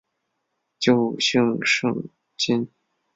[0.79, 2.05] 旧姓胜
[2.35, 2.67] 津。